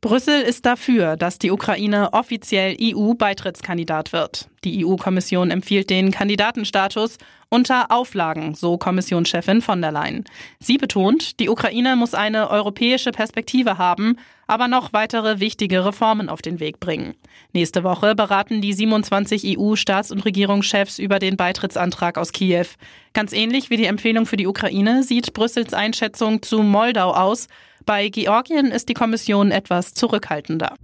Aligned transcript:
Brüssel 0.00 0.42
ist 0.42 0.66
dafür, 0.66 1.16
dass 1.16 1.38
die 1.38 1.50
Ukraine 1.50 2.12
offiziell 2.12 2.76
EU-Beitrittskandidat 2.80 4.12
wird. 4.12 4.48
Die 4.62 4.84
EU-Kommission 4.84 5.50
empfiehlt 5.50 5.90
den 5.90 6.10
Kandidatenstatus 6.10 7.18
unter 7.48 7.90
Auflagen, 7.90 8.54
so 8.54 8.76
Kommissionschefin 8.76 9.62
von 9.62 9.80
der 9.80 9.92
Leyen. 9.92 10.24
Sie 10.58 10.78
betont, 10.78 11.40
die 11.40 11.48
Ukraine 11.48 11.96
muss 11.96 12.14
eine 12.14 12.50
europäische 12.50 13.12
Perspektive 13.12 13.78
haben, 13.78 14.16
aber 14.46 14.68
noch 14.68 14.92
weitere 14.92 15.40
wichtige 15.40 15.84
Reformen 15.84 16.28
auf 16.28 16.42
den 16.42 16.60
Weg 16.60 16.80
bringen. 16.80 17.14
Nächste 17.52 17.84
Woche 17.84 18.14
beraten 18.14 18.60
die 18.60 18.72
27 18.72 19.56
EU-Staats- 19.56 20.12
und 20.12 20.24
Regierungschefs 20.24 20.98
über 20.98 21.18
den 21.18 21.36
Beitrittsantrag 21.36 22.18
aus 22.18 22.32
Kiew. 22.32 22.66
Ganz 23.12 23.32
ähnlich 23.32 23.70
wie 23.70 23.76
die 23.76 23.86
Empfehlung 23.86 24.26
für 24.26 24.36
die 24.36 24.46
Ukraine 24.46 25.02
sieht 25.02 25.32
Brüssels 25.32 25.72
Einschätzung 25.72 26.42
zu 26.42 26.62
Moldau 26.62 27.12
aus. 27.12 27.48
Bei 27.86 28.08
Georgien 28.08 28.72
ist 28.72 28.88
die 28.88 28.94
Kommission 28.94 29.52
etwas 29.52 29.94
zurückhaltender. 29.94 30.74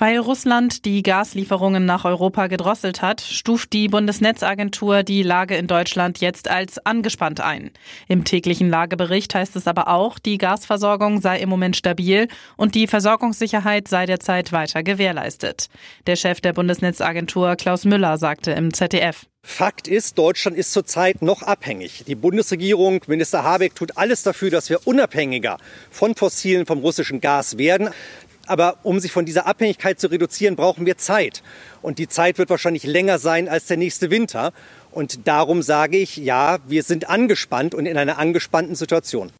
Weil 0.00 0.16
Russland 0.16 0.86
die 0.86 1.02
Gaslieferungen 1.02 1.84
nach 1.84 2.06
Europa 2.06 2.46
gedrosselt 2.46 3.02
hat, 3.02 3.20
stuft 3.20 3.74
die 3.74 3.86
Bundesnetzagentur 3.86 5.02
die 5.02 5.22
Lage 5.22 5.56
in 5.56 5.66
Deutschland 5.66 6.22
jetzt 6.22 6.48
als 6.48 6.78
angespannt 6.86 7.42
ein. 7.42 7.70
Im 8.08 8.24
täglichen 8.24 8.70
Lagebericht 8.70 9.34
heißt 9.34 9.56
es 9.56 9.66
aber 9.66 9.88
auch, 9.88 10.18
die 10.18 10.38
Gasversorgung 10.38 11.20
sei 11.20 11.40
im 11.40 11.50
Moment 11.50 11.76
stabil 11.76 12.28
und 12.56 12.74
die 12.76 12.86
Versorgungssicherheit 12.86 13.88
sei 13.88 14.06
derzeit 14.06 14.52
weiter 14.52 14.82
gewährleistet. 14.82 15.68
Der 16.06 16.16
Chef 16.16 16.40
der 16.40 16.54
Bundesnetzagentur 16.54 17.56
Klaus 17.56 17.84
Müller 17.84 18.16
sagte 18.16 18.52
im 18.52 18.72
ZDF. 18.72 19.26
Fakt 19.42 19.86
ist, 19.86 20.16
Deutschland 20.16 20.56
ist 20.56 20.72
zurzeit 20.72 21.20
noch 21.20 21.42
abhängig. 21.42 22.04
Die 22.06 22.14
Bundesregierung, 22.14 23.00
Minister 23.06 23.42
Habeck, 23.42 23.74
tut 23.74 23.98
alles 23.98 24.22
dafür, 24.22 24.50
dass 24.50 24.70
wir 24.70 24.86
unabhängiger 24.86 25.58
von 25.90 26.14
fossilen, 26.14 26.64
vom 26.64 26.78
russischen 26.78 27.20
Gas 27.20 27.58
werden. 27.58 27.90
Aber 28.50 28.78
um 28.82 28.98
sich 28.98 29.12
von 29.12 29.24
dieser 29.24 29.46
Abhängigkeit 29.46 30.00
zu 30.00 30.08
reduzieren, 30.08 30.56
brauchen 30.56 30.84
wir 30.84 30.98
Zeit. 30.98 31.44
Und 31.82 32.00
die 32.00 32.08
Zeit 32.08 32.36
wird 32.36 32.50
wahrscheinlich 32.50 32.82
länger 32.82 33.20
sein 33.20 33.48
als 33.48 33.66
der 33.66 33.76
nächste 33.76 34.10
Winter. 34.10 34.52
Und 34.90 35.28
darum 35.28 35.62
sage 35.62 35.98
ich, 35.98 36.16
ja, 36.16 36.58
wir 36.66 36.82
sind 36.82 37.08
angespannt 37.08 37.76
und 37.76 37.86
in 37.86 37.96
einer 37.96 38.18
angespannten 38.18 38.74
Situation. 38.74 39.30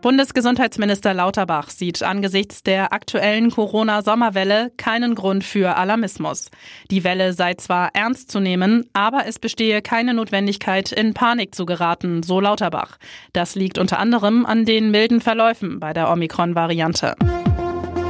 Bundesgesundheitsminister 0.00 1.12
Lauterbach 1.12 1.68
sieht 1.68 2.02
angesichts 2.02 2.62
der 2.62 2.94
aktuellen 2.94 3.50
Corona-Sommerwelle 3.50 4.72
keinen 4.78 5.14
Grund 5.14 5.44
für 5.44 5.76
Alarmismus. 5.76 6.50
Die 6.90 7.04
Welle 7.04 7.34
sei 7.34 7.54
zwar 7.54 7.90
ernst 7.92 8.30
zu 8.30 8.40
nehmen, 8.40 8.88
aber 8.94 9.26
es 9.26 9.38
bestehe 9.38 9.82
keine 9.82 10.14
Notwendigkeit, 10.14 10.92
in 10.92 11.12
Panik 11.12 11.54
zu 11.54 11.66
geraten, 11.66 12.22
so 12.22 12.40
Lauterbach. 12.40 12.96
Das 13.34 13.54
liegt 13.54 13.76
unter 13.76 13.98
anderem 13.98 14.46
an 14.46 14.64
den 14.64 14.90
milden 14.90 15.20
Verläufen 15.20 15.78
bei 15.78 15.92
der 15.92 16.10
Omikron-Variante. 16.10 17.16